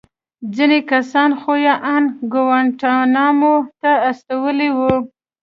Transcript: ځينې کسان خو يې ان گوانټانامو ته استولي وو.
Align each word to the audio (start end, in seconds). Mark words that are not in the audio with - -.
ځينې 0.55 0.79
کسان 0.91 1.29
خو 1.39 1.53
يې 1.65 1.73
ان 1.93 2.03
گوانټانامو 2.33 3.55
ته 3.81 3.91
استولي 4.09 4.69
وو. 4.77 4.95